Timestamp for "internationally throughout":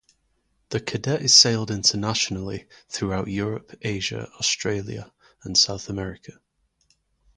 1.69-3.27